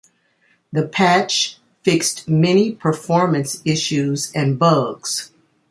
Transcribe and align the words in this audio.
The 0.71 0.87
patch 0.87 1.59
fixed 1.83 2.27
many 2.27 2.71
performance 2.71 3.61
issues 3.65 4.31
and 4.33 4.57
bugs. 4.57 5.29